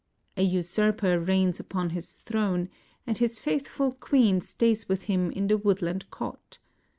[0.35, 2.69] An usurper reigns upon hJs throne,
[3.05, 6.57] and his faithful queen stays w^th him in the woodland cot.